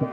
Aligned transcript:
Hi, 0.00 0.04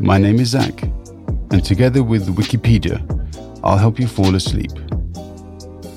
my 0.00 0.18
name 0.18 0.40
is 0.40 0.48
Zach, 0.48 0.82
and 1.52 1.64
together 1.64 2.02
with 2.02 2.34
Wikipedia, 2.34 3.00
I'll 3.62 3.78
help 3.78 4.00
you 4.00 4.08
fall 4.08 4.34
asleep. 4.34 4.72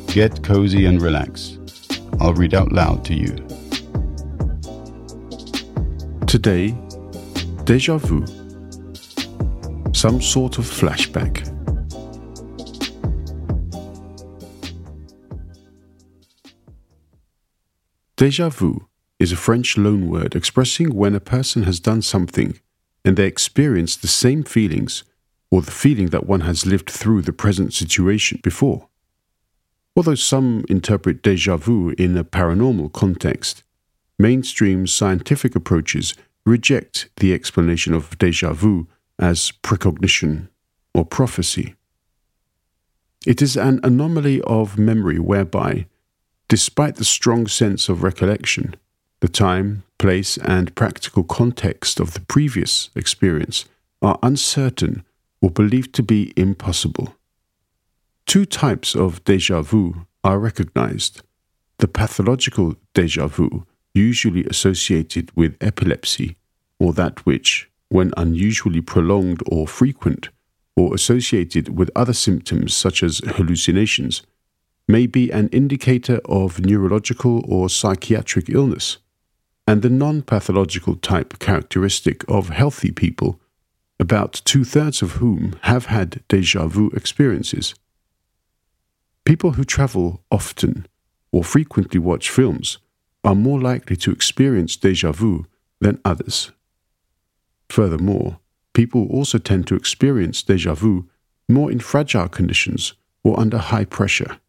Get 0.08 0.44
cozy 0.44 0.86
and 0.86 1.02
relax. 1.02 1.58
I'll 2.20 2.36
read 2.36 2.54
out 2.54 2.72
loud 2.72 3.04
to 3.06 3.16
you. 3.16 3.36
Today, 6.28 6.76
deja 7.64 7.98
vu. 7.98 8.24
Some 9.94 10.22
sort 10.22 10.60
of 10.60 10.66
flashback. 10.66 11.55
Deja 18.18 18.48
vu 18.48 18.88
is 19.20 19.34
a 19.34 19.36
French 19.36 19.76
loanword 19.76 20.36
expressing 20.36 20.96
when 20.96 21.14
a 21.16 21.20
person 21.20 21.64
has 21.64 21.82
done 21.82 22.02
something 22.02 22.58
and 23.04 23.18
they 23.18 23.28
experience 23.28 23.98
the 23.98 24.08
same 24.08 24.42
feelings 24.42 25.04
or 25.52 25.62
the 25.62 25.72
feeling 25.72 26.08
that 26.08 26.26
one 26.26 26.42
has 26.42 26.66
lived 26.66 26.90
through 26.90 27.22
the 27.22 27.34
present 27.34 27.74
situation 27.74 28.40
before. 28.42 28.88
Although 29.98 30.16
some 30.16 30.64
interpret 30.70 31.22
deja 31.22 31.58
vu 31.58 31.94
in 31.98 32.18
a 32.18 32.24
paranormal 32.24 32.94
context, 32.94 33.64
mainstream 34.18 34.88
scientific 34.88 35.54
approaches 35.54 36.16
reject 36.46 37.10
the 37.18 37.34
explanation 37.34 37.94
of 37.94 38.18
deja 38.18 38.54
vu 38.54 38.88
as 39.20 39.52
precognition 39.62 40.48
or 40.94 41.04
prophecy. 41.04 41.76
It 43.26 43.42
is 43.42 43.58
an 43.58 43.82
anomaly 43.84 44.42
of 44.44 44.78
memory 44.78 45.20
whereby, 45.20 45.88
despite 46.48 46.96
the 46.96 47.06
strong 47.06 47.48
sense 47.48 47.90
of 47.90 48.04
recollection, 48.04 48.76
the 49.20 49.28
time, 49.28 49.84
place, 49.98 50.38
and 50.38 50.76
practical 50.76 51.24
context 51.24 52.00
of 52.00 52.14
the 52.14 52.22
previous 52.22 52.90
experience 52.96 53.66
are 54.02 54.20
uncertain 54.22 55.04
or 55.42 55.50
believed 55.50 55.94
to 55.94 56.04
be 56.04 56.34
impossible. 56.36 57.16
Two 58.26 58.46
types 58.46 58.96
of 58.96 59.24
deja 59.24 59.62
vu 59.62 60.06
are 60.24 60.40
recognized 60.40 61.22
the 61.78 61.88
pathological 61.88 62.76
deja 62.94 63.28
vu, 63.28 63.66
usually 63.94 64.46
associated 64.46 65.30
with 65.36 65.58
epilepsy, 65.60 66.38
or 66.80 66.94
that 66.94 67.26
which, 67.26 67.70
when 67.90 68.14
unusually 68.16 68.82
prolonged 68.82 69.42
or 69.46 69.68
frequent, 69.68 70.30
or 70.76 70.94
associated 70.94 71.78
with 71.78 71.92
other 71.96 72.14
symptoms 72.14 72.74
such 72.74 73.04
as 73.04 73.20
hallucinations, 73.36 74.22
may 74.88 75.08
be 75.08 75.32
an 75.32 75.48
indicator 75.50 76.20
of 76.26 76.60
neurological 76.60 77.44
or 77.48 77.70
psychiatric 77.70 78.50
illness 78.50 78.98
and 79.68 79.82
the 79.82 79.90
non 79.90 80.22
pathological 80.22 80.96
type 80.96 81.40
characteristic 81.40 82.24
of 82.30 82.50
healthy 82.50 82.92
people, 82.92 83.40
about 84.00 84.42
two 84.46 84.64
thirds 84.64 85.02
of 85.02 85.14
whom 85.14 85.56
have 85.62 85.88
had 85.88 86.22
deja 86.28 86.68
vu 86.68 86.90
experiences. 86.92 87.74
People 89.24 89.54
who 89.54 89.64
travel 89.64 90.24
often 90.30 90.86
or 91.32 91.44
frequently 91.44 92.00
watch 92.00 92.30
films 92.30 92.78
are 93.24 93.34
more 93.36 93.60
likely 93.60 93.96
to 93.96 94.12
experience 94.12 94.76
deja 94.76 95.12
vu 95.12 95.46
than 95.82 96.00
others. 96.06 96.52
Furthermore, 97.70 98.38
people 98.74 99.08
also 99.08 99.40
tend 99.40 99.66
to 99.68 99.76
experience 99.76 100.44
deja 100.44 100.76
vu 100.76 101.10
more 101.50 101.72
in 101.72 101.80
fragile 101.80 102.30
conditions 102.30 102.94
or 103.24 103.40
under 103.40 103.58
high 103.58 103.86
pressure, 103.86 104.40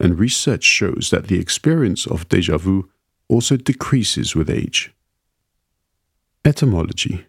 and 0.00 0.18
research 0.18 0.64
shows 0.64 1.10
that 1.10 1.28
the 1.28 1.38
experience 1.38 2.06
of 2.06 2.28
deja 2.28 2.56
vu 2.58 2.88
also 3.28 3.56
decreases 3.56 4.34
with 4.34 4.50
age. 4.50 4.92
Etymology 6.44 7.26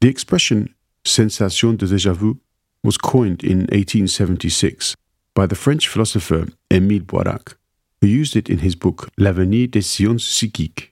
The 0.00 0.08
expression 0.08 0.74
sensation 1.04 1.76
de 1.76 1.86
déjà 1.86 2.14
vu 2.14 2.40
was 2.82 2.96
coined 2.96 3.44
in 3.44 3.66
1876 3.70 4.96
by 5.34 5.46
the 5.46 5.54
French 5.54 5.88
philosopher 5.88 6.46
Émile 6.70 7.04
Boirac, 7.04 7.54
who 8.00 8.08
used 8.08 8.34
it 8.36 8.50
in 8.50 8.58
his 8.58 8.74
book 8.74 9.08
L'avenir 9.16 9.68
des 9.68 9.82
sciences 9.82 10.24
psychiques. 10.24 10.90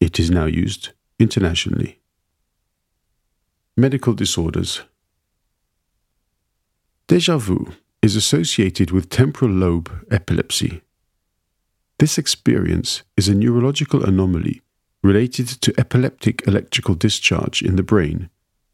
It 0.00 0.18
is 0.18 0.30
now 0.30 0.46
used 0.46 0.90
internationally. 1.18 1.98
Medical 3.76 4.14
disorders. 4.14 4.82
Deja 7.08 7.36
vu 7.36 7.66
is 8.04 8.14
associated 8.16 8.88
with 8.90 9.08
temporal 9.08 9.50
lobe 9.50 9.88
epilepsy 10.10 10.74
this 11.98 12.18
experience 12.18 13.02
is 13.16 13.28
a 13.28 13.34
neurological 13.34 14.04
anomaly 14.04 14.60
related 15.02 15.46
to 15.46 15.72
epileptic 15.78 16.46
electrical 16.46 16.94
discharge 16.94 17.62
in 17.62 17.76
the 17.76 17.82
brain, 17.82 18.30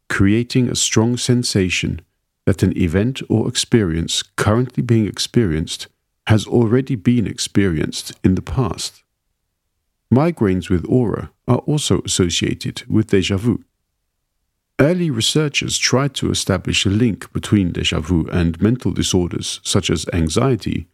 creating 0.09 0.67
a 0.67 0.75
strong 0.75 1.17
sensation 1.17 2.01
that 2.45 2.63
an 2.63 2.75
event 2.75 3.21
or 3.29 3.47
experience 3.47 4.23
currently 4.37 4.81
being 4.81 5.05
experienced 5.05 5.87
has 6.27 6.47
already 6.47 6.95
been 6.95 7.27
experienced 7.27 8.13
in 8.23 8.35
the 8.35 8.41
past. 8.41 9.03
Migraines 10.11 10.69
with 10.69 10.85
aura 10.89 11.31
are 11.47 11.59
also 11.59 12.01
associated 12.01 12.83
with 12.87 13.07
deja 13.07 13.37
vu. 13.37 13.63
Early 14.81 15.11
researchers 15.11 15.77
tried 15.77 16.15
to 16.15 16.31
establish 16.31 16.85
a 16.85 16.89
link 16.89 17.31
between 17.31 17.71
deja 17.71 17.99
vu 17.99 18.27
and 18.31 18.59
mental 18.59 18.91
disorders 18.91 19.61
such 19.63 19.89
as 19.91 20.07
anxiety 20.11 20.87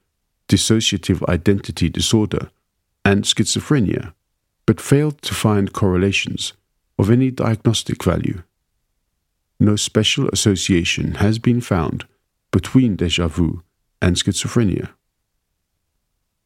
dissociative 0.48 1.28
identity 1.28 1.90
disorder, 1.90 2.50
and 3.04 3.24
schizophrenia, 3.24 4.14
but 4.66 4.82
failed 4.82 5.22
to 5.22 5.34
find 5.34 5.74
correlations 5.74 6.54
of 6.98 7.10
any 7.10 7.32
diagnostic 7.32 8.04
value. 8.04 8.44
No 9.60 9.76
special 9.76 10.30
association 10.30 11.16
has 11.16 11.40
been 11.40 11.62
found 11.62 12.06
between 12.52 12.96
deja 12.96 13.28
vu 13.28 13.64
and 14.02 14.16
schizophrenia. 14.16 14.90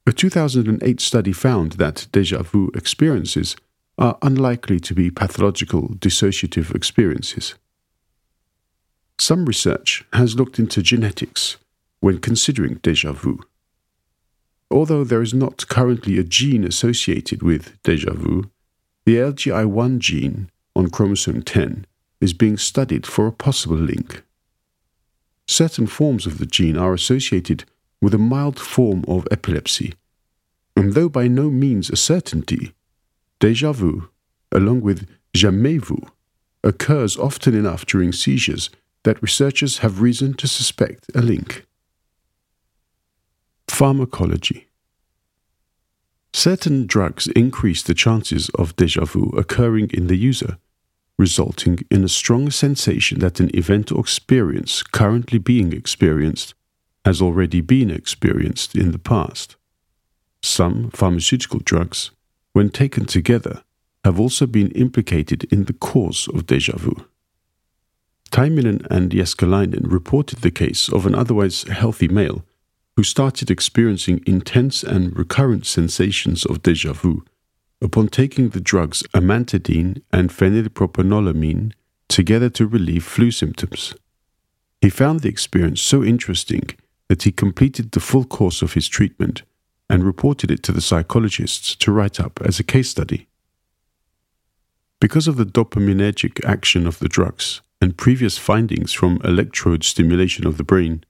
A 0.07 0.11
2008 0.11 0.99
study 0.99 1.31
found 1.31 1.73
that 1.73 2.07
deja 2.11 2.41
vu 2.41 2.71
experiences 2.73 3.55
are 4.01 4.17
unlikely 4.23 4.79
to 4.79 4.95
be 4.95 5.11
pathological 5.11 5.89
dissociative 5.89 6.73
experiences. 6.73 7.53
Some 9.19 9.45
research 9.45 10.03
has 10.13 10.35
looked 10.35 10.57
into 10.57 10.81
genetics 10.81 11.57
when 11.99 12.17
considering 12.17 12.79
deja 12.81 13.11
vu. 13.11 13.39
Although 14.71 15.03
there 15.03 15.21
is 15.21 15.35
not 15.35 15.67
currently 15.67 16.17
a 16.17 16.23
gene 16.23 16.63
associated 16.63 17.43
with 17.43 17.77
deja 17.83 18.13
vu, 18.13 18.49
the 19.05 19.17
LGI1 19.17 19.99
gene 19.99 20.49
on 20.75 20.89
chromosome 20.89 21.43
10 21.43 21.85
is 22.19 22.33
being 22.33 22.57
studied 22.57 23.05
for 23.05 23.27
a 23.27 23.31
possible 23.31 23.77
link. 23.77 24.23
Certain 25.47 25.85
forms 25.85 26.25
of 26.25 26.39
the 26.39 26.47
gene 26.47 26.77
are 26.77 26.95
associated 26.95 27.65
with 28.01 28.15
a 28.15 28.25
mild 28.33 28.59
form 28.59 29.05
of 29.07 29.27
epilepsy, 29.29 29.93
and 30.75 30.93
though 30.93 31.09
by 31.09 31.27
no 31.27 31.51
means 31.51 31.91
a 31.91 31.95
certainty, 31.95 32.73
deja 33.41 33.73
vu, 33.73 34.07
along 34.51 34.81
with 34.81 35.07
jamais 35.33 35.79
vu, 35.79 35.97
occurs 36.63 37.17
often 37.17 37.55
enough 37.55 37.85
during 37.85 38.13
seizures 38.13 38.69
that 39.03 39.21
researchers 39.21 39.79
have 39.79 39.99
reason 39.99 40.33
to 40.35 40.47
suspect 40.47 41.09
a 41.15 41.21
link. 41.21 41.65
Pharmacology 43.67 44.67
Certain 46.33 46.85
drugs 46.85 47.27
increase 47.35 47.81
the 47.83 47.95
chances 47.95 48.49
of 48.49 48.75
deja 48.75 49.05
vu 49.05 49.31
occurring 49.35 49.89
in 49.91 50.05
the 50.05 50.15
user, 50.15 50.57
resulting 51.17 51.79
in 51.89 52.03
a 52.03 52.09
strong 52.09 52.51
sensation 52.51 53.19
that 53.19 53.39
an 53.39 53.49
event 53.55 53.91
or 53.91 54.01
experience 54.01 54.83
currently 54.83 55.39
being 55.39 55.73
experienced 55.73 56.53
has 57.05 57.21
already 57.21 57.59
been 57.61 57.89
experienced 57.89 58.75
in 58.75 58.91
the 58.91 58.99
past. 58.99 59.55
Some 60.43 60.91
pharmaceutical 60.91 61.59
drugs, 61.63 62.11
when 62.53 62.69
taken 62.69 63.05
together, 63.05 63.63
have 64.03 64.19
also 64.19 64.45
been 64.45 64.71
implicated 64.71 65.45
in 65.45 65.65
the 65.65 65.73
cause 65.73 66.27
of 66.33 66.45
deja 66.45 66.77
vu. 66.77 67.05
Taiminen 68.31 68.85
and 68.89 69.11
Jääskeläinen 69.11 69.91
reported 69.91 70.39
the 70.39 70.51
case 70.51 70.89
of 70.89 71.05
an 71.05 71.13
otherwise 71.13 71.63
healthy 71.63 72.07
male 72.07 72.43
who 72.95 73.03
started 73.03 73.51
experiencing 73.51 74.23
intense 74.25 74.83
and 74.83 75.17
recurrent 75.17 75.65
sensations 75.65 76.45
of 76.45 76.61
deja 76.61 76.93
vu 76.93 77.23
upon 77.81 78.07
taking 78.07 78.49
the 78.49 78.61
drugs 78.61 79.03
amantadine 79.13 80.01
and 80.11 80.29
phenylpropanolamine 80.29 81.73
together 82.07 82.49
to 82.49 82.67
relieve 82.67 83.03
flu 83.03 83.31
symptoms. 83.31 83.93
He 84.81 84.89
found 84.89 85.21
the 85.21 85.29
experience 85.29 85.81
so 85.81 86.03
interesting 86.03 86.63
that 87.07 87.23
he 87.23 87.31
completed 87.31 87.91
the 87.91 87.99
full 87.99 88.25
course 88.25 88.61
of 88.61 88.73
his 88.73 88.87
treatment 88.87 89.43
and 89.91 90.05
reported 90.05 90.49
it 90.49 90.63
to 90.63 90.71
the 90.71 90.79
psychologists 90.79 91.75
to 91.75 91.91
write 91.91 92.17
up 92.17 92.39
as 92.41 92.59
a 92.59 92.63
case 92.63 92.89
study. 92.89 93.27
Because 95.01 95.27
of 95.27 95.35
the 95.35 95.45
dopaminergic 95.45 96.43
action 96.45 96.87
of 96.87 96.99
the 96.99 97.09
drugs, 97.09 97.61
and 97.81 97.97
previous 97.97 98.37
findings 98.37 98.93
from 98.93 99.19
electrode 99.25 99.83
stimulation 99.83 100.47
of 100.47 100.55
the 100.55 100.63
brain, 100.63 101.03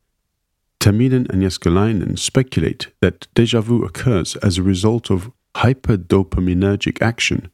Taiminen 0.80 1.30
and 1.30 1.44
Jääskeläinen 1.44 2.18
speculate 2.18 2.88
that 3.02 3.28
deja 3.36 3.62
vu 3.62 3.84
occurs 3.84 4.36
as 4.38 4.58
a 4.58 4.64
result 4.64 5.12
of 5.12 5.32
hyperdopaminergic 5.56 7.00
action 7.04 7.52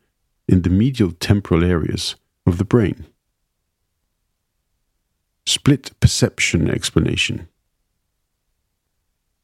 in 0.48 0.62
the 0.62 0.70
medial 0.70 1.12
temporal 1.12 1.62
areas 1.62 2.16
of 2.46 2.58
the 2.58 2.64
brain. 2.64 3.06
Split 5.46 5.92
perception 6.00 6.70
explanation. 6.70 7.50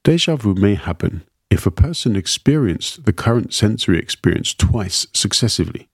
Deja 0.03 0.37
vu 0.37 0.53
may 0.53 0.75
happen 0.75 1.23
if 1.53 1.67
a 1.67 1.71
person 1.71 2.15
experienced 2.15 3.05
the 3.05 3.13
current 3.13 3.53
sensory 3.53 3.99
experience 3.99 4.55
twice 4.55 5.05
successively. 5.13 5.87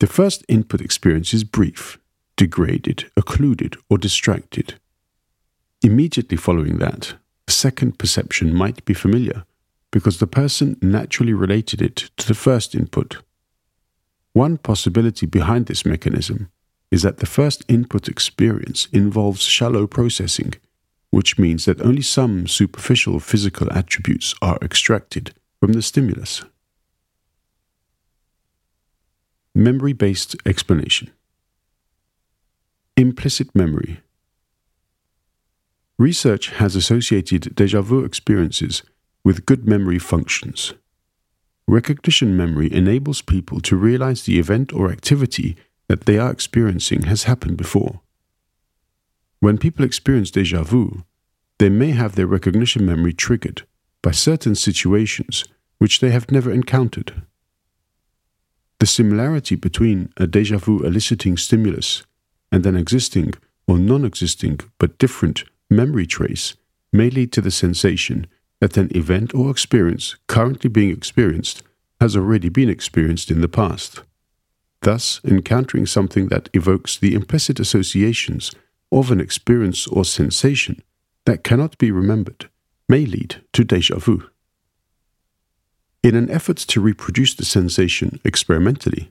The 0.00 0.08
first 0.08 0.44
input 0.48 0.80
experience 0.80 1.32
is 1.32 1.44
brief, 1.44 1.98
degraded, 2.36 3.04
occluded, 3.16 3.76
or 3.88 3.96
distracted. 3.96 4.74
Immediately 5.82 6.36
following 6.36 6.78
that, 6.78 7.14
the 7.46 7.52
second 7.52 7.96
perception 7.96 8.52
might 8.52 8.84
be 8.84 8.92
familiar 8.92 9.44
because 9.92 10.18
the 10.18 10.26
person 10.26 10.76
naturally 10.82 11.32
related 11.32 11.80
it 11.80 12.10
to 12.16 12.26
the 12.26 12.34
first 12.34 12.74
input. 12.74 13.18
One 14.32 14.58
possibility 14.58 15.26
behind 15.26 15.66
this 15.66 15.86
mechanism 15.86 16.50
is 16.90 17.02
that 17.02 17.18
the 17.18 17.26
first 17.38 17.64
input 17.68 18.08
experience 18.08 18.88
involves 18.92 19.42
shallow 19.42 19.86
processing, 19.86 20.54
which 21.14 21.38
means 21.38 21.64
that 21.64 21.80
only 21.80 22.02
some 22.02 22.48
superficial 22.48 23.20
physical 23.20 23.72
attributes 23.72 24.34
are 24.42 24.58
extracted 24.60 25.32
from 25.60 25.72
the 25.72 25.80
stimulus. 25.80 26.42
Memory 29.54 29.92
based 29.92 30.34
explanation 30.44 31.12
Implicit 32.96 33.54
memory. 33.54 34.00
Research 35.98 36.48
has 36.48 36.74
associated 36.74 37.54
deja 37.54 37.80
vu 37.80 38.04
experiences 38.04 38.82
with 39.24 39.46
good 39.46 39.68
memory 39.68 40.00
functions. 40.00 40.74
Recognition 41.68 42.36
memory 42.36 42.72
enables 42.72 43.22
people 43.22 43.60
to 43.60 43.76
realize 43.76 44.24
the 44.24 44.40
event 44.40 44.72
or 44.72 44.90
activity 44.90 45.56
that 45.86 46.06
they 46.06 46.18
are 46.18 46.32
experiencing 46.32 47.02
has 47.02 47.22
happened 47.22 47.56
before. 47.56 48.00
When 49.44 49.58
people 49.58 49.84
experience 49.84 50.30
deja 50.30 50.62
vu, 50.62 51.04
they 51.58 51.68
may 51.68 51.90
have 51.90 52.14
their 52.14 52.26
recognition 52.26 52.86
memory 52.86 53.12
triggered 53.12 53.66
by 54.00 54.12
certain 54.12 54.54
situations 54.54 55.44
which 55.76 56.00
they 56.00 56.12
have 56.12 56.30
never 56.30 56.50
encountered. 56.50 57.20
The 58.78 58.86
similarity 58.86 59.54
between 59.54 60.14
a 60.16 60.26
deja 60.26 60.56
vu 60.56 60.82
eliciting 60.82 61.36
stimulus 61.36 62.04
and 62.50 62.64
an 62.64 62.74
existing 62.74 63.34
or 63.66 63.76
non 63.76 64.06
existing 64.06 64.60
but 64.78 64.96
different 64.96 65.44
memory 65.68 66.06
trace 66.06 66.54
may 66.90 67.10
lead 67.10 67.30
to 67.32 67.42
the 67.42 67.50
sensation 67.50 68.26
that 68.60 68.78
an 68.78 68.88
event 68.96 69.34
or 69.34 69.50
experience 69.50 70.16
currently 70.26 70.70
being 70.70 70.88
experienced 70.90 71.62
has 72.00 72.16
already 72.16 72.48
been 72.48 72.70
experienced 72.70 73.30
in 73.30 73.42
the 73.42 73.54
past. 73.60 74.04
Thus, 74.80 75.20
encountering 75.22 75.84
something 75.84 76.28
that 76.28 76.48
evokes 76.54 76.96
the 76.96 77.14
implicit 77.14 77.60
associations 77.60 78.50
of 78.98 79.10
an 79.10 79.20
experience 79.20 79.86
or 79.86 80.04
sensation 80.04 80.82
that 81.26 81.44
cannot 81.44 81.76
be 81.78 81.90
remembered 81.90 82.48
may 82.88 83.04
lead 83.04 83.42
to 83.52 83.64
deja 83.64 83.98
vu. 83.98 84.28
In 86.02 86.14
an 86.14 86.30
effort 86.30 86.58
to 86.58 86.80
reproduce 86.80 87.34
the 87.34 87.44
sensation 87.44 88.20
experimentally, 88.24 89.10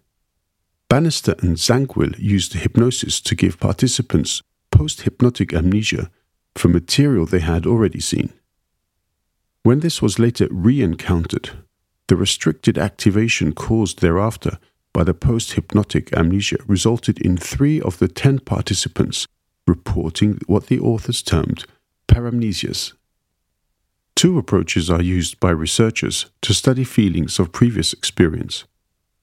Bannister 0.90 1.36
and 1.40 1.58
Zangwill 1.58 2.18
used 2.20 2.54
hypnosis 2.54 3.20
to 3.22 3.36
give 3.36 3.60
participants 3.60 4.42
post 4.72 5.02
hypnotic 5.02 5.54
amnesia 5.54 6.12
for 6.56 6.68
material 6.68 7.26
they 7.26 7.40
had 7.40 7.66
already 7.66 8.00
seen. 8.00 8.32
When 9.64 9.80
this 9.80 10.02
was 10.02 10.20
later 10.20 10.48
re 10.52 10.82
encountered, 10.82 11.50
the 12.08 12.16
restricted 12.16 12.78
activation 12.78 13.54
caused 13.54 14.02
thereafter 14.02 14.60
by 14.94 15.04
the 15.04 15.16
post 15.16 15.54
hypnotic 15.54 16.16
amnesia 16.16 16.58
resulted 16.68 17.18
in 17.20 17.38
three 17.38 17.82
of 17.82 17.98
the 17.98 18.08
ten 18.08 18.40
participants 18.40 19.26
reporting 19.68 20.39
what 20.48 20.68
the 20.68 20.80
authors 20.80 21.21
termed 21.21 21.65
paramnesias. 22.07 22.94
Two 24.15 24.38
approaches 24.38 24.89
are 24.89 25.01
used 25.01 25.39
by 25.39 25.50
researchers 25.50 26.27
to 26.42 26.54
study 26.54 26.83
feelings 26.83 27.39
of 27.39 27.51
previous 27.51 27.94
experience, 27.94 28.65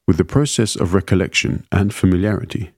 with 0.07 0.17
the 0.17 0.25
process 0.25 0.75
of 0.77 0.95
recollection 0.95 1.65
and 1.71 1.95
familiarity. 1.95 2.73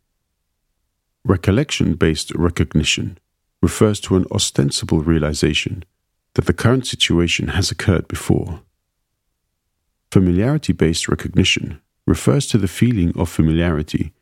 Recollection 1.24 1.94
based 1.94 2.34
recognition 2.34 3.18
refers 3.62 4.00
to 4.00 4.16
an 4.16 4.26
ostensible 4.30 5.00
realization 5.00 5.84
that 6.34 6.46
the 6.46 6.52
current 6.52 6.86
situation 6.86 7.48
has 7.48 7.70
occurred 7.70 8.08
before. 8.08 8.60
Familiarity 10.10 10.72
based 10.72 11.08
recognition 11.08 11.80
refers 12.06 12.46
to 12.48 12.58
the 12.58 12.68
feeling 12.68 13.16
of 13.16 13.28
familiarity 13.28 14.12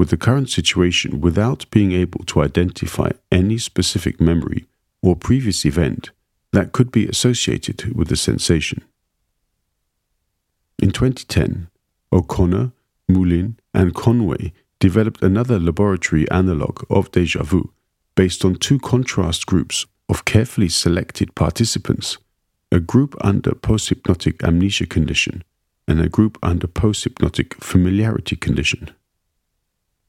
with 0.00 0.08
the 0.08 0.16
current 0.16 0.48
situation 0.48 1.20
without 1.20 1.70
being 1.70 1.92
able 1.92 2.24
to 2.24 2.40
identify 2.40 3.10
any 3.30 3.58
specific 3.58 4.18
memory 4.18 4.64
or 5.02 5.14
previous 5.14 5.66
event 5.66 6.08
that 6.52 6.72
could 6.72 6.90
be 6.90 7.06
associated 7.06 7.94
with 7.94 8.08
the 8.08 8.16
sensation. 8.16 8.82
In 10.78 10.90
2010, 10.90 11.68
O'Connor, 12.10 12.72
Moulin, 13.10 13.58
and 13.74 13.94
Conway 13.94 14.54
developed 14.78 15.22
another 15.22 15.58
laboratory 15.58 16.26
analog 16.30 16.82
of 16.88 17.12
deja 17.12 17.42
vu 17.42 17.70
based 18.14 18.42
on 18.42 18.54
two 18.54 18.78
contrast 18.78 19.44
groups 19.44 19.84
of 20.08 20.24
carefully 20.24 20.70
selected 20.70 21.34
participants, 21.34 22.16
a 22.72 22.80
group 22.80 23.14
under 23.20 23.50
posthypnotic 23.50 24.42
amnesia 24.42 24.86
condition 24.86 25.44
and 25.86 26.00
a 26.00 26.08
group 26.08 26.38
under 26.42 26.66
posthypnotic 26.66 27.52
familiarity 27.62 28.34
condition. 28.34 28.94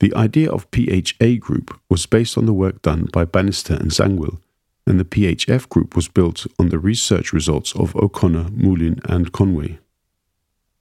The 0.02 0.16
idea 0.16 0.50
of 0.50 0.66
PHA 0.72 1.36
group 1.40 1.80
was 1.88 2.08
based 2.08 2.36
on 2.36 2.48
the 2.48 2.54
work 2.54 2.82
done 2.82 3.08
by 3.14 3.24
Bannister 3.24 3.76
and 3.76 3.92
Zangwill, 3.92 4.40
and 4.88 5.00
the 5.00 5.06
PHF 5.06 5.70
group 5.70 5.96
was 5.96 6.08
built 6.08 6.48
on 6.58 6.70
the 6.70 6.80
research 6.80 7.32
results 7.32 7.76
of 7.76 7.96
O'Connor, 7.96 8.50
Moulin, 8.50 9.00
and 9.06 9.32
Conway. 9.32 9.78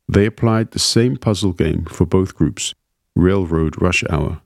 They 0.08 0.24
applied 0.24 0.70
the 0.70 0.78
same 0.78 1.18
puzzle 1.18 1.52
game 1.52 1.84
for 1.84 2.06
both 2.06 2.34
groups, 2.34 2.72
Railroad 3.14 3.82
Rush 3.82 4.02
Hour, 4.08 4.40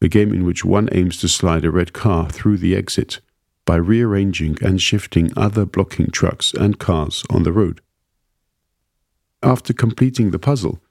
a 0.00 0.08
game 0.08 0.34
in 0.34 0.44
which 0.44 0.64
one 0.64 0.88
aims 0.90 1.18
to 1.18 1.28
slide 1.28 1.64
a 1.64 1.70
red 1.70 1.92
car 1.92 2.28
through 2.28 2.58
the 2.58 2.74
exit 2.74 3.20
by 3.64 3.76
rearranging 3.76 4.58
and 4.60 4.82
shifting 4.82 5.30
other 5.36 5.64
blocking 5.64 6.10
trucks 6.10 6.52
and 6.54 6.80
cars 6.80 7.22
on 7.30 7.44
the 7.44 7.52
road. 7.52 7.80
After 9.44 9.72
completing 9.72 10.32
the 10.32 10.40
puzzle, 10.40 10.81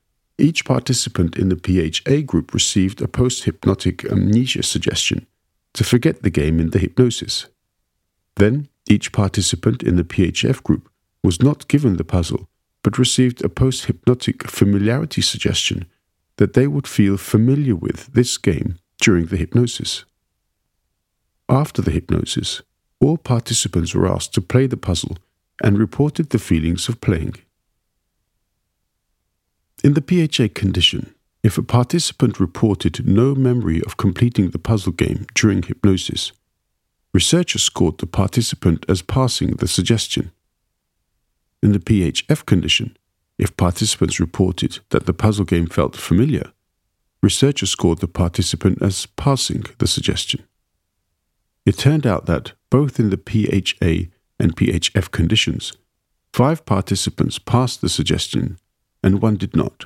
each 0.41 0.65
participant 0.65 1.37
in 1.37 1.49
the 1.49 1.55
PHA 1.55 2.25
group 2.25 2.53
received 2.53 3.01
a 3.01 3.07
post 3.07 3.43
hypnotic 3.43 4.05
amnesia 4.05 4.63
suggestion 4.63 5.27
to 5.73 5.83
forget 5.83 6.23
the 6.23 6.29
game 6.29 6.59
in 6.59 6.71
the 6.71 6.79
hypnosis. 6.79 7.47
Then, 8.35 8.67
each 8.89 9.11
participant 9.11 9.83
in 9.83 9.95
the 9.95 10.03
PHF 10.03 10.63
group 10.63 10.89
was 11.23 11.41
not 11.41 11.67
given 11.67 11.97
the 11.97 12.03
puzzle, 12.03 12.49
but 12.83 12.97
received 12.97 13.43
a 13.43 13.49
post 13.49 13.85
hypnotic 13.85 14.49
familiarity 14.49 15.21
suggestion 15.21 15.85
that 16.37 16.53
they 16.53 16.67
would 16.67 16.87
feel 16.87 17.17
familiar 17.17 17.75
with 17.75 18.13
this 18.13 18.37
game 18.37 18.79
during 18.99 19.27
the 19.27 19.37
hypnosis. 19.37 20.05
After 21.47 21.81
the 21.81 21.91
hypnosis, 21.91 22.61
all 22.99 23.17
participants 23.17 23.93
were 23.93 24.07
asked 24.07 24.33
to 24.33 24.41
play 24.41 24.67
the 24.67 24.77
puzzle 24.77 25.17
and 25.63 25.77
reported 25.77 26.29
the 26.29 26.39
feelings 26.39 26.89
of 26.89 27.01
playing. 27.01 27.35
In 29.83 29.95
the 29.95 30.01
PHA 30.01 30.49
condition, 30.53 31.15
if 31.41 31.57
a 31.57 31.63
participant 31.63 32.39
reported 32.39 33.07
no 33.07 33.33
memory 33.33 33.81
of 33.83 33.97
completing 33.97 34.51
the 34.51 34.59
puzzle 34.59 34.91
game 34.91 35.25
during 35.33 35.63
hypnosis, 35.63 36.31
researchers 37.15 37.63
scored 37.63 37.97
the 37.97 38.05
participant 38.05 38.85
as 38.87 39.01
passing 39.01 39.55
the 39.55 39.67
suggestion. 39.67 40.31
In 41.63 41.71
the 41.71 41.79
PHF 41.79 42.45
condition, 42.45 42.95
if 43.39 43.57
participants 43.57 44.19
reported 44.19 44.79
that 44.89 45.07
the 45.07 45.13
puzzle 45.13 45.45
game 45.45 45.65
felt 45.65 45.95
familiar, 45.95 46.51
researchers 47.23 47.71
scored 47.71 47.99
the 47.99 48.07
participant 48.07 48.83
as 48.83 49.07
passing 49.07 49.63
the 49.79 49.87
suggestion. 49.87 50.43
It 51.65 51.79
turned 51.79 52.05
out 52.05 52.27
that, 52.27 52.51
both 52.69 52.99
in 52.99 53.09
the 53.09 53.17
PHA 53.17 54.11
and 54.39 54.55
PHF 54.55 55.09
conditions, 55.09 55.73
five 56.33 56.65
participants 56.65 57.39
passed 57.39 57.81
the 57.81 57.89
suggestion 57.89 58.59
and 59.03 59.21
one 59.21 59.35
did 59.35 59.55
not, 59.55 59.85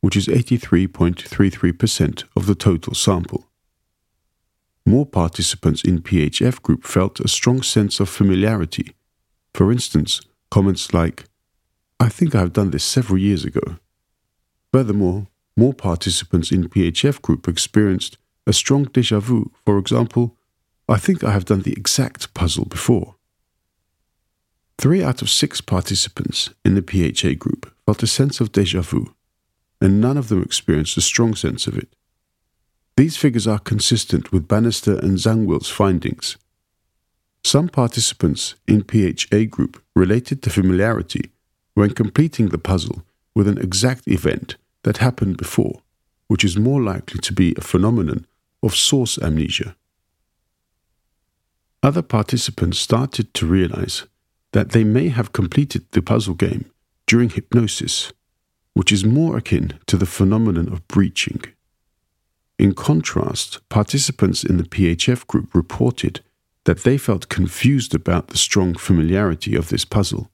which 0.00 0.16
is 0.16 0.26
83.33% 0.26 2.24
of 2.36 2.46
the 2.46 2.54
total 2.54 2.94
sample. 2.94 3.46
More 4.86 5.06
participants 5.06 5.82
in 5.82 6.02
PHF 6.02 6.60
group 6.60 6.84
felt 6.84 7.20
a 7.20 7.28
strong 7.28 7.62
sense 7.62 8.00
of 8.00 8.08
familiarity. 8.08 8.94
For 9.54 9.72
instance, 9.72 10.20
comments 10.50 10.92
like, 10.92 11.24
I 11.98 12.08
think 12.08 12.34
I've 12.34 12.52
done 12.52 12.70
this 12.70 12.84
several 12.84 13.18
years 13.18 13.44
ago. 13.44 13.76
Furthermore, 14.72 15.28
more 15.56 15.72
participants 15.72 16.50
in 16.50 16.68
PHF 16.68 17.22
group 17.22 17.48
experienced 17.48 18.18
a 18.46 18.52
strong 18.52 18.84
deja 18.84 19.20
vu, 19.20 19.52
for 19.64 19.78
example, 19.78 20.36
I 20.88 20.98
think 20.98 21.24
I 21.24 21.30
have 21.30 21.46
done 21.46 21.62
the 21.62 21.72
exact 21.72 22.34
puzzle 22.34 22.66
before. 22.66 23.14
Three 24.76 25.02
out 25.02 25.22
of 25.22 25.30
six 25.30 25.60
participants 25.60 26.50
in 26.64 26.74
the 26.74 26.82
PHA 26.82 27.38
group 27.38 27.73
felt 27.86 28.02
a 28.02 28.06
sense 28.06 28.40
of 28.40 28.52
deja 28.52 28.80
vu, 28.80 29.14
and 29.80 30.00
none 30.00 30.16
of 30.16 30.28
them 30.28 30.42
experienced 30.42 30.96
a 30.96 31.00
strong 31.00 31.34
sense 31.34 31.66
of 31.66 31.76
it. 31.76 31.94
These 32.96 33.16
figures 33.16 33.46
are 33.46 33.58
consistent 33.58 34.32
with 34.32 34.48
Bannister 34.48 34.98
and 34.98 35.18
Zangwill's 35.18 35.68
findings. 35.68 36.36
Some 37.42 37.68
participants 37.68 38.54
in 38.66 38.84
PHA 38.84 39.44
group 39.50 39.82
related 39.94 40.42
to 40.42 40.50
familiarity 40.50 41.30
when 41.74 41.90
completing 41.90 42.48
the 42.48 42.58
puzzle 42.58 43.02
with 43.34 43.48
an 43.48 43.58
exact 43.58 44.06
event 44.06 44.56
that 44.84 44.98
happened 44.98 45.36
before, 45.36 45.80
which 46.28 46.44
is 46.44 46.56
more 46.56 46.80
likely 46.80 47.20
to 47.20 47.32
be 47.32 47.54
a 47.56 47.60
phenomenon 47.60 48.26
of 48.62 48.74
source 48.74 49.18
amnesia. 49.18 49.74
Other 51.82 52.02
participants 52.02 52.78
started 52.78 53.34
to 53.34 53.46
realize 53.46 54.04
that 54.52 54.70
they 54.70 54.84
may 54.84 55.08
have 55.08 55.32
completed 55.32 55.84
the 55.90 56.00
puzzle 56.00 56.34
game 56.34 56.70
during 57.14 57.30
hypnosis, 57.30 58.12
which 58.72 58.90
is 58.90 59.04
more 59.04 59.36
akin 59.36 59.78
to 59.86 59.96
the 59.96 60.04
phenomenon 60.04 60.66
of 60.72 60.88
breaching. 60.88 61.40
In 62.58 62.74
contrast, 62.74 63.60
participants 63.68 64.42
in 64.42 64.56
the 64.56 64.64
PHF 64.64 65.24
group 65.28 65.54
reported 65.54 66.22
that 66.64 66.82
they 66.82 66.98
felt 66.98 67.28
confused 67.28 67.94
about 67.94 68.26
the 68.26 68.36
strong 68.36 68.74
familiarity 68.74 69.54
of 69.54 69.68
this 69.68 69.84
puzzle, 69.84 70.28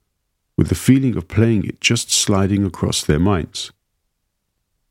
with 0.57 0.69
the 0.69 0.83
feeling 0.87 1.15
of 1.15 1.27
playing 1.27 1.65
it 1.65 1.81
just 1.81 2.09
sliding 2.09 2.65
across 2.65 3.03
their 3.03 3.19
minds. 3.19 3.71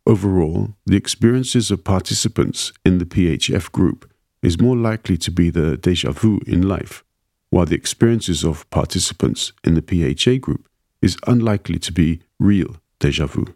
Overall, 0.06 0.74
the 0.86 0.96
experiences 0.96 1.72
of 1.72 1.82
participants 1.82 2.72
in 2.84 2.98
the 2.98 3.04
PHF 3.04 3.72
group 3.72 4.08
is 4.44 4.60
more 4.60 4.76
likely 4.76 5.16
to 5.16 5.32
be 5.32 5.50
the 5.50 5.76
deja 5.76 6.12
vu 6.12 6.38
in 6.46 6.62
life, 6.68 7.02
while 7.50 7.66
the 7.66 7.74
experiences 7.74 8.44
of 8.44 8.70
participants 8.70 9.52
in 9.64 9.74
the 9.74 9.82
PHA 9.82 10.38
group 10.38 10.69
is 11.02 11.16
unlikely 11.26 11.78
to 11.78 11.92
be 11.92 12.20
real 12.38 12.76
deja 12.98 13.26
vu. 13.26 13.46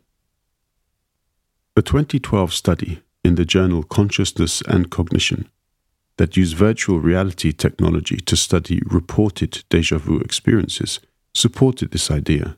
A 1.76 1.82
2012 1.82 2.52
study 2.52 3.02
in 3.24 3.34
the 3.34 3.44
journal 3.44 3.82
Consciousness 3.82 4.62
and 4.62 4.90
Cognition 4.90 5.48
that 6.16 6.36
used 6.36 6.56
virtual 6.56 7.00
reality 7.00 7.52
technology 7.52 8.16
to 8.16 8.36
study 8.36 8.80
reported 8.86 9.64
deja 9.68 9.98
vu 9.98 10.18
experiences 10.18 11.00
supported 11.34 11.90
this 11.90 12.10
idea. 12.10 12.56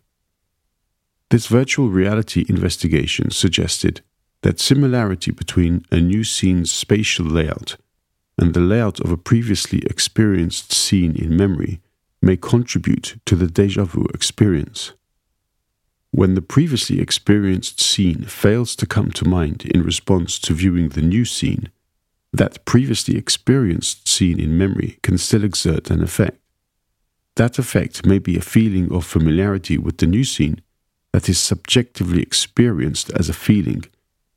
This 1.31 1.47
virtual 1.47 1.89
reality 1.89 2.45
investigation 2.49 3.31
suggested 3.31 4.03
that 4.43 4.61
similarity 4.61 5.33
between 5.33 5.85
a 5.91 6.01
new 6.01 6.23
scene's 6.23 6.71
spatial 6.71 7.27
layout 7.27 7.77
and 8.39 8.53
the 8.53 8.61
layout 8.61 9.01
of 9.01 9.11
a 9.11 9.17
previously 9.17 9.83
experienced 9.87 10.73
scene 10.73 11.17
in 11.17 11.37
memory 11.37 11.81
may 12.27 12.37
contribute 12.37 13.21
to 13.25 13.37
the 13.37 13.47
deja 13.47 13.85
vu 13.85 14.05
experience. 14.13 14.93
When 16.11 16.35
the 16.35 16.43
previously 16.43 17.01
experienced 17.01 17.81
scene 17.81 18.25
fails 18.25 18.75
to 18.77 18.87
come 18.87 19.11
to 19.13 19.29
mind 19.29 19.65
in 19.65 19.83
response 19.83 20.39
to 20.41 20.53
viewing 20.53 20.89
the 20.91 21.03
new 21.15 21.25
scene, 21.25 21.71
that 22.33 22.65
previously 22.65 23.17
experienced 23.17 24.09
scene 24.09 24.41
in 24.41 24.59
memory 24.59 24.99
can 25.03 25.19
still 25.19 25.45
exert 25.45 25.91
an 25.91 26.03
effect. 26.03 26.39
That 27.37 27.59
effect 27.59 28.05
may 28.05 28.19
be 28.19 28.37
a 28.37 28.51
feeling 28.57 28.93
of 28.93 29.05
familiarity 29.05 29.79
with 29.79 29.99
the 29.99 30.07
new 30.07 30.25
scene 30.25 30.61
that 31.13 31.29
is 31.29 31.39
subjectively 31.39 32.23
experienced 32.23 33.11
as 33.13 33.29
a 33.29 33.41
feeling 33.47 33.85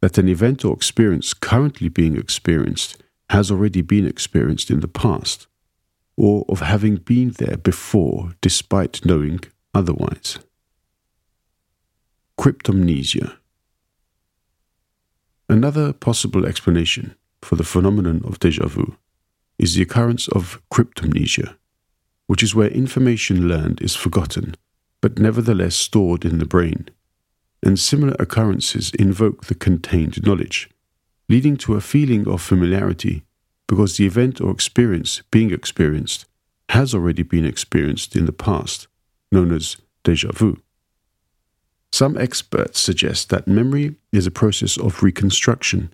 that 0.02 0.18
an 0.18 0.30
event 0.30 0.64
or 0.64 0.74
experience 0.74 1.34
currently 1.34 1.90
being 1.90 2.16
experienced 2.18 3.02
has 3.32 3.52
already 3.52 3.82
been 3.82 4.06
experienced 4.06 4.70
in 4.70 4.80
the 4.80 4.88
past, 4.88 5.48
or 6.20 6.44
of 6.50 6.60
having 6.60 6.98
been 6.98 7.30
there 7.38 7.56
before 7.56 8.32
despite 8.42 9.06
knowing 9.06 9.40
otherwise. 9.74 10.38
Cryptomnesia. 12.38 13.38
Another 15.48 15.94
possible 15.94 16.46
explanation 16.46 17.16
for 17.42 17.56
the 17.56 17.64
phenomenon 17.64 18.22
of 18.26 18.38
deja 18.38 18.68
vu 18.68 18.98
is 19.58 19.76
the 19.76 19.82
occurrence 19.82 20.28
of 20.28 20.62
cryptomnesia, 20.70 21.56
which 22.28 22.44
is 22.44 22.54
where 22.54 22.68
information 22.68 23.48
learned 23.48 23.82
is 23.82 23.96
forgotten 23.96 24.56
but 25.02 25.18
nevertheless 25.18 25.76
stored 25.76 26.26
in 26.26 26.40
the 26.40 26.46
brain, 26.46 26.90
and 27.64 27.80
similar 27.80 28.16
occurrences 28.20 28.92
invoke 29.00 29.46
the 29.46 29.56
contained 29.56 30.26
knowledge 30.26 30.70
leading 31.30 31.56
to 31.56 31.76
a 31.76 31.82
feeling 31.82 32.28
of 32.28 32.42
familiarity 32.42 33.24
because 33.70 33.98
the 33.98 34.06
event 34.08 34.42
or 34.42 34.50
experience 34.50 35.22
being 35.30 35.54
experienced 35.54 36.26
has 36.70 36.96
already 36.96 37.22
been 37.22 37.46
experienced 37.46 38.16
in 38.16 38.26
the 38.26 38.34
past, 38.34 38.88
known 39.32 39.54
as 39.54 39.78
deja 40.04 40.32
vu. 40.32 40.58
Some 41.92 42.18
experts 42.18 42.80
suggest 42.80 43.30
that 43.30 43.48
memory 43.48 43.96
is 44.12 44.26
a 44.26 44.32
process 44.32 44.76
of 44.76 45.04
reconstruction 45.04 45.94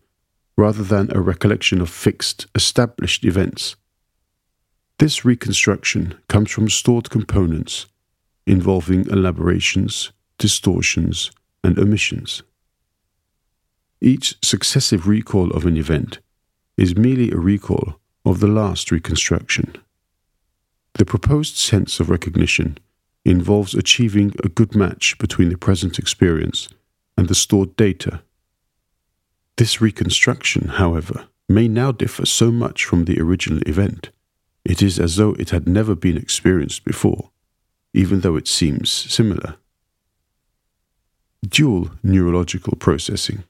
rather 0.57 0.83
than 0.83 1.11
a 1.11 1.19
recollection 1.19 1.81
of 1.81 1.89
fixed, 1.89 2.47
established 2.55 3.25
events. 3.25 3.75
This 4.99 5.25
reconstruction 5.25 6.15
comes 6.29 6.51
from 6.51 6.69
stored 6.69 7.09
components 7.09 7.87
involving 8.47 9.05
elaborations, 9.09 10.13
distortions, 10.37 11.29
and 11.61 11.77
omissions. 11.77 12.41
Each 13.99 14.35
successive 14.41 15.07
recall 15.09 15.51
of 15.51 15.65
an 15.65 15.75
event 15.75 16.19
is 16.77 16.95
merely 16.95 17.31
a 17.31 17.37
recall 17.37 17.95
of 18.25 18.39
the 18.39 18.47
last 18.47 18.91
reconstruction. 18.91 19.75
The 20.93 21.05
proposed 21.05 21.57
sense 21.57 21.99
of 21.99 22.09
recognition 22.09 22.77
involves 23.23 23.73
achieving 23.73 24.33
a 24.43 24.49
good 24.49 24.75
match 24.75 25.17
between 25.17 25.49
the 25.49 25.57
present 25.57 25.99
experience 25.99 26.69
and 27.17 27.27
the 27.27 27.35
stored 27.35 27.75
data. 27.75 28.21
This 29.57 29.81
reconstruction, 29.81 30.67
however, 30.69 31.27
may 31.47 31.67
now 31.67 31.91
differ 31.91 32.25
so 32.25 32.51
much 32.51 32.85
from 32.85 33.05
the 33.05 33.19
original 33.19 33.61
event, 33.65 34.09
it 34.63 34.81
is 34.81 34.99
as 34.99 35.15
though 35.15 35.33
it 35.33 35.51
had 35.51 35.67
never 35.67 35.95
been 35.95 36.17
experienced 36.17 36.83
before, 36.83 37.29
even 37.93 38.21
though 38.21 38.35
it 38.35 38.47
seems 38.47 38.91
similar. 38.91 39.55
Dual 41.47 41.91
neurological 42.03 42.75
processing. 42.77 43.43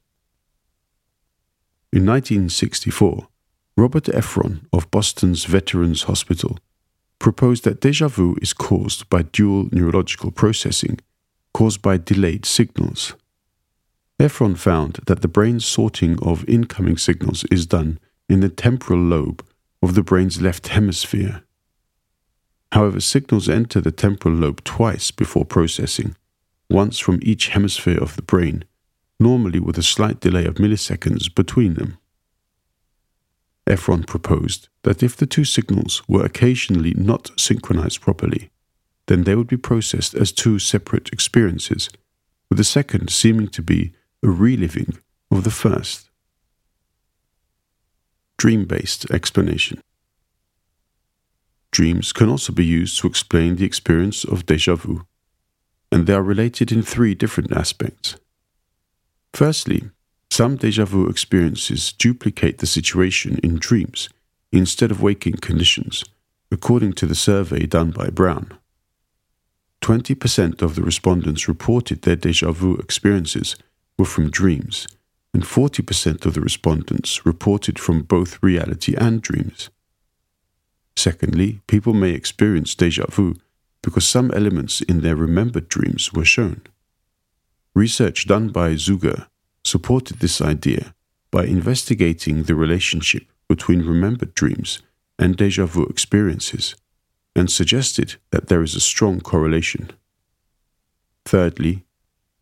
In 1.95 2.05
1964, 2.05 3.25
Robert 3.77 4.03
Efron 4.03 4.65
of 4.73 4.91
Boston's 4.91 5.45
Veterans 5.45 6.03
Hospital 6.03 6.59
proposed 7.19 7.63
that 7.63 7.79
deja 7.79 8.09
vu 8.09 8.35
is 8.41 8.51
caused 8.51 9.09
by 9.09 9.21
dual 9.21 9.69
neurological 9.71 10.29
processing 10.31 10.99
caused 11.53 11.81
by 11.81 11.95
delayed 11.95 12.45
signals. 12.45 13.13
Efron 14.19 14.57
found 14.57 14.99
that 15.05 15.21
the 15.21 15.29
brain's 15.29 15.65
sorting 15.65 16.21
of 16.21 16.43
incoming 16.49 16.97
signals 16.97 17.45
is 17.45 17.65
done 17.65 17.97
in 18.27 18.41
the 18.41 18.49
temporal 18.49 18.99
lobe 18.99 19.41
of 19.81 19.95
the 19.95 20.03
brain's 20.03 20.41
left 20.41 20.67
hemisphere. 20.67 21.43
However, 22.73 22.99
signals 22.99 23.47
enter 23.47 23.79
the 23.79 23.93
temporal 23.93 24.35
lobe 24.35 24.65
twice 24.65 25.11
before 25.11 25.45
processing, 25.45 26.17
once 26.69 26.99
from 26.99 27.21
each 27.21 27.47
hemisphere 27.47 28.03
of 28.03 28.17
the 28.17 28.21
brain 28.21 28.65
normally 29.19 29.59
with 29.59 29.77
a 29.77 29.83
slight 29.83 30.19
delay 30.19 30.45
of 30.45 30.55
milliseconds 30.55 31.33
between 31.33 31.75
them. 31.75 31.97
Efron 33.67 34.05
proposed 34.05 34.69
that 34.83 35.01
if 35.01 35.15
the 35.15 35.25
two 35.25 35.43
signals 35.43 36.03
were 36.07 36.23
occasionally 36.23 36.93
not 36.95 37.31
synchronized 37.39 38.01
properly, 38.01 38.51
then 39.07 39.23
they 39.23 39.35
would 39.35 39.47
be 39.47 39.57
processed 39.57 40.13
as 40.13 40.31
two 40.31 40.59
separate 40.59 41.09
experiences, 41.11 41.89
with 42.49 42.57
the 42.57 42.63
second 42.63 43.09
seeming 43.09 43.47
to 43.47 43.61
be 43.61 43.93
a 44.23 44.29
reliving 44.29 44.97
of 45.31 45.43
the 45.43 45.51
first. 45.51 46.09
Dream 48.37 48.65
based 48.65 49.09
explanation. 49.11 49.81
Dreams 51.71 52.13
can 52.13 52.29
also 52.29 52.53
be 52.53 52.65
used 52.65 52.99
to 52.99 53.07
explain 53.07 53.55
the 53.55 53.65
experience 53.65 54.23
of 54.23 54.45
deja 54.45 54.75
vu, 54.75 55.05
and 55.91 56.05
they 56.05 56.13
are 56.13 56.23
related 56.23 56.71
in 56.71 56.83
three 56.83 57.15
different 57.15 57.51
aspects. 57.51 58.15
Firstly, 59.35 59.89
some 60.29 60.55
deja 60.55 60.85
vu 60.85 61.09
experiences 61.09 61.91
duplicate 61.91 62.59
the 62.59 62.65
situation 62.65 63.37
in 63.43 63.57
dreams 63.57 64.07
instead 64.53 64.91
of 64.91 65.01
waking 65.01 65.35
conditions, 65.41 66.05
according 66.49 66.93
to 66.93 67.05
the 67.05 67.15
survey 67.15 67.65
done 67.65 67.91
by 67.91 68.09
Brown. 68.09 68.57
20% 69.81 70.61
of 70.61 70.75
the 70.75 70.81
respondents 70.81 71.49
reported 71.49 72.03
their 72.03 72.15
deja 72.15 72.53
vu 72.53 72.77
experiences 72.77 73.57
were 73.99 74.05
from 74.05 74.29
dreams, 74.29 74.87
and 75.33 75.43
40% 75.43 76.25
of 76.25 76.33
the 76.33 76.39
respondents 76.39 77.25
reported 77.25 77.77
from 77.77 78.03
both 78.03 78.41
reality 78.41 78.95
and 78.95 79.21
dreams. 79.21 79.69
Secondly, 80.95 81.59
people 81.67 81.93
may 81.93 82.11
experience 82.11 82.73
deja 82.73 83.07
vu 83.09 83.35
because 83.81 84.07
some 84.07 84.31
elements 84.31 84.79
in 84.79 85.01
their 85.01 85.17
remembered 85.17 85.67
dreams 85.67 86.13
were 86.13 86.23
shown. 86.23 86.61
Research 87.75 88.25
done 88.25 88.49
by 88.49 88.75
Zuger 88.75 89.27
supported 89.65 90.19
this 90.19 90.41
idea 90.41 90.95
by 91.29 91.43
investigating 91.43 92.43
the 92.43 92.55
relationship 92.55 93.23
between 93.49 93.85
remembered 93.85 94.33
dreams 94.33 94.81
and 95.19 95.35
deja 95.35 95.65
vu 95.65 95.83
experiences 95.83 96.75
and 97.35 97.51
suggested 97.51 98.15
that 98.31 98.47
there 98.47 98.63
is 98.63 98.75
a 98.75 98.79
strong 98.79 99.19
correlation. 99.19 99.91
Thirdly, 101.25 101.83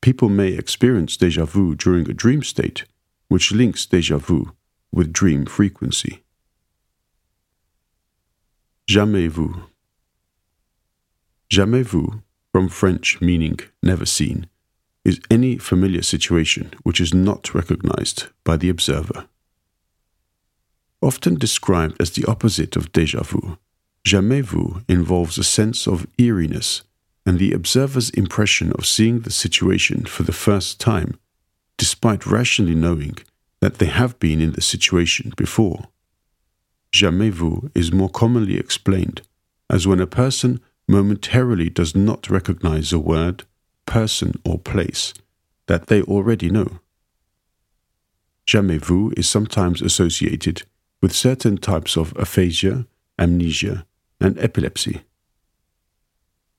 people 0.01 0.29
may 0.29 0.49
experience 0.49 1.17
deja 1.17 1.45
vu 1.45 1.73
during 1.73 2.07
a 2.07 2.13
dream 2.13 2.43
state, 2.43 2.83
which 3.27 3.51
links 3.51 3.87
deja 3.87 4.19
vu 4.19 4.51
with 4.91 5.11
dream 5.11 5.45
frequency. 5.47 6.21
Jamais 8.87 9.31
vu. 9.31 9.63
Jamais 11.49 11.83
vu, 11.83 12.21
from 12.51 12.69
French 12.69 13.19
meaning 13.19 13.59
never 13.81 14.05
seen, 14.05 14.47
is 15.05 15.19
any 15.29 15.57
familiar 15.57 16.01
situation 16.01 16.71
which 16.83 17.01
is 17.01 17.13
not 17.13 17.53
recognized 17.53 18.27
by 18.43 18.57
the 18.57 18.69
observer. 18.69 19.25
Often 21.01 21.35
described 21.35 22.01
as 22.01 22.11
the 22.11 22.25
opposite 22.25 22.75
of 22.75 22.91
deja 22.93 23.23
vu, 23.23 23.57
jamais 24.05 24.41
vu 24.41 24.81
involves 24.87 25.37
a 25.37 25.43
sense 25.43 25.87
of 25.87 26.07
eeriness 26.17 26.83
and 27.25 27.39
the 27.39 27.51
observer's 27.53 28.09
impression 28.11 28.71
of 28.73 28.85
seeing 28.85 29.21
the 29.21 29.31
situation 29.31 30.05
for 30.05 30.23
the 30.23 30.31
first 30.31 30.79
time, 30.79 31.19
despite 31.77 32.25
rationally 32.25 32.75
knowing 32.75 33.17
that 33.59 33.79
they 33.79 33.85
have 33.85 34.19
been 34.19 34.41
in 34.41 34.51
the 34.51 34.61
situation 34.61 35.33
before. 35.37 35.87
Jamais 36.91 37.31
vu 37.31 37.71
is 37.73 37.91
more 37.91 38.09
commonly 38.09 38.57
explained 38.57 39.21
as 39.69 39.87
when 39.87 39.99
a 39.99 40.07
person 40.07 40.61
momentarily 40.87 41.69
does 41.69 41.95
not 41.95 42.29
recognize 42.29 42.93
a 42.93 42.99
word, 42.99 43.45
person, 43.85 44.33
or 44.45 44.59
place 44.59 45.13
that 45.67 45.87
they 45.87 46.01
already 46.01 46.49
know. 46.49 46.79
Jamais 48.45 48.77
vu 48.77 49.13
is 49.15 49.29
sometimes 49.29 49.81
associated 49.81 50.63
with 51.01 51.13
certain 51.13 51.57
types 51.57 51.97
of 51.97 52.13
aphasia, 52.17 52.85
amnesia, 53.17 53.85
and 54.19 54.37
epilepsy. 54.39 55.01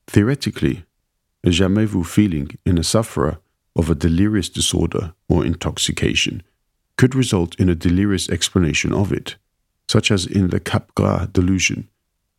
Theoretically, 0.06 0.84
a 1.42 1.50
jamais 1.50 1.86
vu 1.86 2.04
feeling 2.04 2.50
in 2.64 2.78
a 2.78 2.84
sufferer 2.84 3.38
of 3.76 3.90
a 3.90 3.94
delirious 3.94 4.48
disorder 4.48 5.14
or 5.28 5.44
intoxication 5.44 6.42
could 6.96 7.14
result 7.14 7.58
in 7.58 7.68
a 7.68 7.74
delirious 7.74 8.28
explanation 8.28 8.92
of 8.92 9.12
it, 9.12 9.36
such 9.88 10.10
as 10.10 10.26
in 10.26 10.48
the 10.48 10.60
Capgras 10.60 11.32
delusion, 11.32 11.88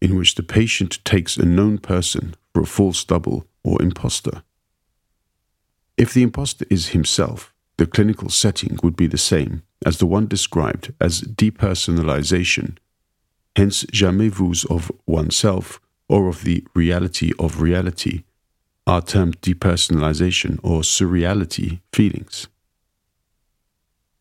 in 0.01 0.15
which 0.15 0.35
the 0.35 0.43
patient 0.43 1.03
takes 1.03 1.37
a 1.37 1.45
known 1.45 1.77
person 1.77 2.35
for 2.53 2.61
a 2.61 2.65
false 2.65 3.03
double 3.03 3.45
or 3.63 3.81
impostor. 3.81 4.43
If 5.97 6.13
the 6.13 6.23
impostor 6.23 6.65
is 6.69 6.89
himself, 6.89 7.53
the 7.77 7.85
clinical 7.85 8.29
setting 8.29 8.77
would 8.83 8.95
be 8.95 9.07
the 9.07 9.17
same 9.17 9.63
as 9.85 9.97
the 9.97 10.05
one 10.05 10.27
described 10.27 10.93
as 10.99 11.21
depersonalization. 11.21 12.77
Hence, 13.55 13.85
jamais 13.91 14.29
vus 14.29 14.65
of 14.65 14.91
oneself 15.05 15.79
or 16.09 16.27
of 16.27 16.43
the 16.43 16.65
reality 16.73 17.31
of 17.39 17.61
reality 17.61 18.23
are 18.85 19.01
termed 19.01 19.39
depersonalization 19.41 20.59
or 20.63 20.81
surreality 20.81 21.79
feelings. 21.93 22.47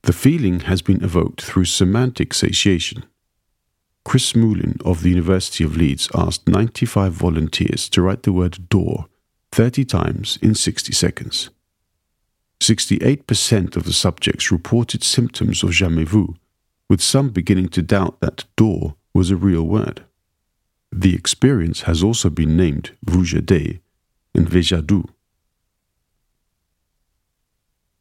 The 0.02 0.12
feeling 0.12 0.60
has 0.60 0.80
been 0.82 1.02
evoked 1.02 1.42
through 1.42 1.64
semantic 1.64 2.34
satiation. 2.34 3.04
Chris 4.04 4.36
Moulin 4.36 4.76
of 4.84 5.02
the 5.02 5.08
University 5.10 5.64
of 5.64 5.76
Leeds 5.76 6.08
asked 6.14 6.46
95 6.46 7.12
volunteers 7.12 7.88
to 7.88 8.02
write 8.02 8.22
the 8.22 8.32
word 8.32 8.68
door 8.68 9.06
30 9.52 9.84
times 9.84 10.38
in 10.42 10.54
60 10.54 10.92
seconds. 10.92 11.50
68% 12.60 13.76
of 13.76 13.84
the 13.84 13.92
subjects 13.92 14.50
reported 14.50 15.02
symptoms 15.02 15.62
of 15.62 15.70
jamais 15.70 16.04
vu, 16.04 16.36
with 16.88 17.02
some 17.02 17.30
beginning 17.30 17.68
to 17.68 17.82
doubt 17.82 18.20
that 18.20 18.44
door 18.56 18.94
was 19.12 19.30
a 19.30 19.36
real 19.36 19.64
word. 19.64 20.04
The 20.92 21.14
experience 21.14 21.82
has 21.82 22.02
also 22.02 22.30
been 22.30 22.56
named 22.56 22.92
Vujade 23.04 23.80
and 24.34 24.48
Vejadu. 24.48 25.04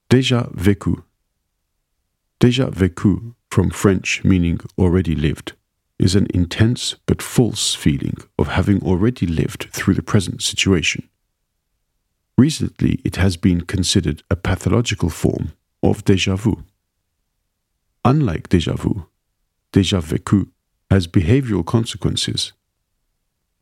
Déjà 0.10 0.51
vécu. 0.54 1.04
Déjà 2.39 2.69
vécu, 2.71 3.34
from 3.49 3.69
French 3.69 4.23
meaning 4.23 4.60
already 4.77 5.15
lived, 5.15 5.54
is 5.97 6.15
an 6.15 6.27
intense 6.34 6.95
but 7.06 7.21
false 7.21 7.73
feeling 7.73 8.17
of 8.38 8.49
having 8.49 8.82
already 8.84 9.25
lived 9.25 9.69
through 9.71 9.93
the 9.93 10.04
present 10.04 10.41
situation. 10.41 11.08
Recently, 12.47 12.99
it 13.06 13.15
has 13.15 13.38
been 13.38 13.62
considered 13.62 14.21
a 14.29 14.36
pathological 14.36 15.10
form 15.10 15.53
of 15.82 16.03
deja 16.03 16.36
vu. 16.36 16.65
Unlike 18.03 18.49
deja 18.49 18.73
vu, 18.73 19.06
deja 19.71 20.01
vécu 20.01 20.49
has 20.91 21.08
behavioral 21.08 21.65
consequences. 21.65 22.51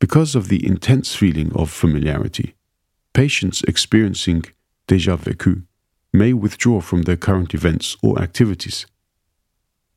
Because 0.00 0.34
of 0.34 0.48
the 0.48 0.66
intense 0.66 1.14
feeling 1.14 1.52
of 1.54 1.70
familiarity, 1.70 2.56
patients 3.12 3.62
experiencing 3.68 4.42
deja 4.88 5.16
vécu 5.16 5.62
may 6.12 6.32
withdraw 6.32 6.80
from 6.80 7.02
their 7.02 7.20
current 7.26 7.54
events 7.54 7.96
or 8.02 8.20
activities. 8.20 8.86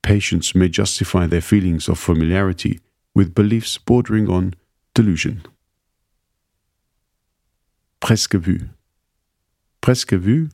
Patients 0.04 0.54
may 0.54 0.70
justify 0.70 1.26
their 1.26 1.42
feelings 1.42 1.90
of 1.90 1.98
familiarity 1.98 2.80
with 3.16 3.34
beliefs 3.34 3.80
bordering 3.80 4.30
on 4.30 4.54
delusion 4.94 5.42
presque 8.06 8.36
vu. 8.36 8.75
Presque 9.86 10.16
vu, 10.16 10.50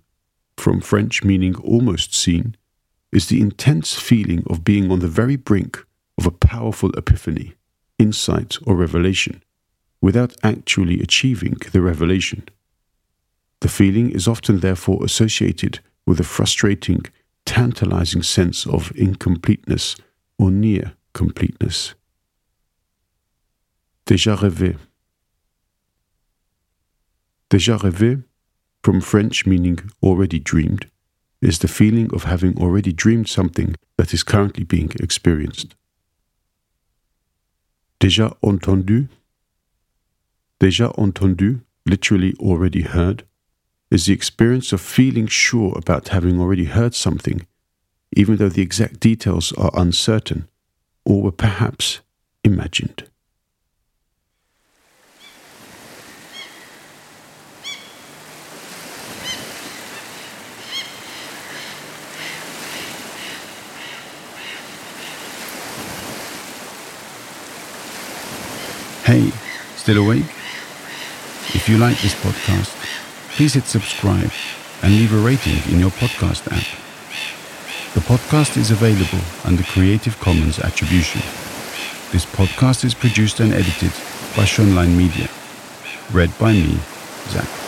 from 0.57 0.81
French 0.81 1.23
meaning 1.23 1.55
almost 1.55 2.13
seen, 2.13 2.57
is 3.13 3.27
the 3.27 3.39
intense 3.39 3.97
feeling 3.97 4.43
of 4.49 4.65
being 4.65 4.91
on 4.91 4.99
the 4.99 5.07
very 5.07 5.37
brink 5.37 5.85
of 6.17 6.25
a 6.25 6.31
powerful 6.31 6.89
epiphany, 6.97 7.53
insight, 7.97 8.57
or 8.65 8.75
revelation, 8.75 9.41
without 10.01 10.35
actually 10.43 10.99
achieving 10.99 11.55
the 11.71 11.79
revelation. 11.81 12.43
The 13.61 13.69
feeling 13.69 14.11
is 14.11 14.27
often 14.27 14.59
therefore 14.59 14.99
associated 15.05 15.79
with 16.05 16.19
a 16.19 16.25
frustrating, 16.25 17.05
tantalizing 17.45 18.23
sense 18.23 18.67
of 18.67 18.91
incompleteness 18.97 19.95
or 20.37 20.51
near 20.51 20.91
completeness. 21.13 21.95
Déjà 24.05 24.35
rêvé. 24.35 24.75
Déjà 27.49 27.77
rêvé, 27.77 28.25
from 28.83 29.01
French 29.01 29.45
meaning 29.45 29.79
already 30.01 30.39
dreamed, 30.39 30.87
is 31.41 31.59
the 31.59 31.67
feeling 31.67 32.13
of 32.13 32.23
having 32.23 32.57
already 32.57 32.91
dreamed 32.91 33.29
something 33.29 33.75
that 33.97 34.13
is 34.13 34.23
currently 34.23 34.63
being 34.63 34.91
experienced. 34.99 35.75
Déjà 37.99 38.35
entendu, 38.43 39.07
déjà 40.59 40.95
entendu, 40.97 41.61
literally 41.85 42.33
already 42.39 42.81
heard, 42.81 43.23
is 43.91 44.05
the 44.05 44.13
experience 44.13 44.71
of 44.71 44.81
feeling 44.81 45.27
sure 45.27 45.73
about 45.75 46.07
having 46.07 46.39
already 46.39 46.65
heard 46.65 46.95
something, 46.95 47.45
even 48.15 48.37
though 48.37 48.49
the 48.49 48.61
exact 48.61 48.99
details 48.99 49.51
are 49.53 49.71
uncertain 49.75 50.47
or 51.05 51.21
were 51.21 51.31
perhaps 51.31 51.99
imagined. 52.43 53.10
Still 69.81 69.97
awake? 69.97 70.29
If 71.57 71.67
you 71.67 71.79
like 71.79 71.99
this 72.01 72.13
podcast, 72.13 72.69
please 73.35 73.55
hit 73.55 73.63
subscribe 73.63 74.29
and 74.83 74.93
leave 74.93 75.11
a 75.11 75.17
rating 75.17 75.57
in 75.73 75.79
your 75.79 75.89
podcast 75.89 76.45
app. 76.53 76.67
The 77.95 78.01
podcast 78.01 78.57
is 78.57 78.69
available 78.69 79.25
under 79.43 79.63
Creative 79.63 80.15
Commons 80.19 80.59
Attribution. 80.59 81.21
This 82.11 82.27
podcast 82.27 82.85
is 82.85 82.93
produced 82.93 83.39
and 83.39 83.53
edited 83.53 83.91
by 84.37 84.45
Schønlein 84.45 84.95
Media. 84.95 85.27
Read 86.13 86.29
by 86.37 86.53
me, 86.53 86.77
Zach. 87.29 87.60